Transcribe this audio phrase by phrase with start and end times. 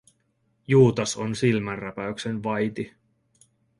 [0.67, 2.93] Juutas on silmänräpäyksen vaiti.